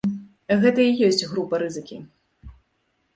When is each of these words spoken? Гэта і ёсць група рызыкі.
Гэта 0.61 0.85
і 0.85 0.95
ёсць 1.07 1.27
група 1.33 1.55
рызыкі. 1.65 1.97